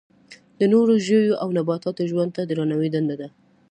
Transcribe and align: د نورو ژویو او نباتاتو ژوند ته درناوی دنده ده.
د 0.59 0.61
نورو 0.73 0.93
ژویو 1.05 1.39
او 1.41 1.47
نباتاتو 1.57 2.01
ژوند 2.11 2.31
ته 2.35 2.41
درناوی 2.49 2.89
دنده 2.95 3.15
ده. 3.21 3.27